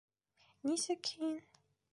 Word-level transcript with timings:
Нисек 0.69 1.13
һин... 1.21 1.39